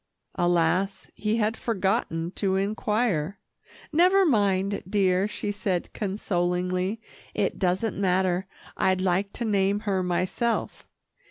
Alas! 0.33 1.11
he 1.13 1.37
had 1.37 1.55
forgotten 1.55 2.31
to 2.31 2.55
inquire. 2.55 3.37
"Never 3.93 4.25
mind, 4.25 4.81
dear," 4.89 5.27
she 5.27 5.51
said 5.51 5.93
consolingly. 5.93 6.99
"It 7.35 7.59
doesn't 7.59 8.01
matter. 8.01 8.47
I'd 8.75 8.99
like 8.99 9.31
to 9.33 9.45
name 9.45 9.81
her 9.81 10.01
myself. 10.01 10.87